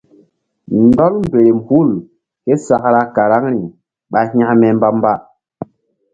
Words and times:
Ndɔl 0.85 1.13
mberem 1.25 1.59
hul 1.67 1.89
ké 2.45 2.53
sakra 2.65 3.01
karaŋri 3.15 3.61
ɓa 4.11 4.19
hȩkme 4.31 4.67
mbamba. 4.77 5.13